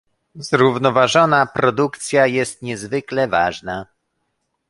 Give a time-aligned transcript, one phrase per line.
[0.35, 3.85] Zrównoważona produkcja jest niezwykle ważna